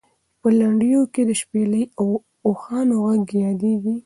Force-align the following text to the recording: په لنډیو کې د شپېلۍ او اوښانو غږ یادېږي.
په 0.41 0.47
لنډیو 0.59 1.01
کې 1.13 1.21
د 1.27 1.31
شپېلۍ 1.41 1.83
او 1.99 2.07
اوښانو 2.47 2.95
غږ 3.05 3.27
یادېږي. 3.45 3.95